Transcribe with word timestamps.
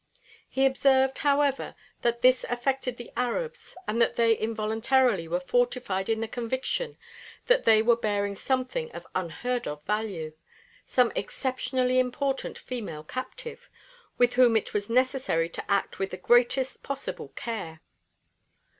He 0.49 0.65
observed, 0.65 1.19
however, 1.19 1.75
that 2.01 2.23
this 2.23 2.43
affected 2.49 2.97
the 2.97 3.11
Arabs 3.15 3.77
and 3.87 4.01
that 4.01 4.15
they 4.15 4.35
involuntarily 4.35 5.27
were 5.27 5.39
fortified 5.39 6.09
in 6.09 6.21
the 6.21 6.27
conviction 6.27 6.97
that 7.45 7.65
they 7.65 7.83
were 7.83 7.95
bearing 7.95 8.35
something 8.35 8.91
of 8.93 9.05
unheard 9.13 9.67
of 9.67 9.83
value, 9.85 10.33
some 10.87 11.11
exceptionally 11.15 11.99
important 11.99 12.57
female 12.57 13.03
captive, 13.03 13.69
with 14.17 14.33
whom 14.33 14.57
it 14.57 14.73
was 14.73 14.89
necessary 14.89 15.49
to 15.49 15.71
act 15.71 15.99
with 15.99 16.09
the 16.09 16.17
greatest 16.17 16.81
possible 16.81 17.27
care. 17.35 17.79